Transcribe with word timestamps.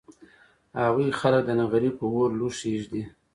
هغوی 0.81 1.17
خلک 1.19 1.41
د 1.45 1.51
نغري 1.59 1.91
په 1.97 2.03
اور 2.13 2.29
لوښي 2.39 2.67
اېږدي 2.73 3.03